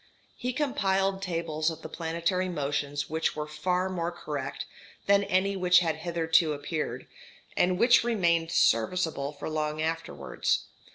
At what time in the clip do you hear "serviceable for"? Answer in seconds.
8.51-9.47